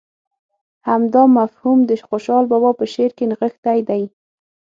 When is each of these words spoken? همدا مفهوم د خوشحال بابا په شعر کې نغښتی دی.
همدا 0.89 1.23
مفهوم 1.39 1.79
د 1.89 1.91
خوشحال 2.09 2.45
بابا 2.51 2.71
په 2.79 2.85
شعر 2.93 3.11
کې 3.17 3.25
نغښتی 3.31 3.79
دی. 3.89 4.03